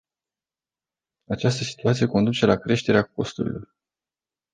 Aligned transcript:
Această 1.27 1.63
situație 1.63 2.05
conduce 2.07 2.45
la 2.45 2.55
creșterea 2.55 3.03
costurilor. 3.03 3.75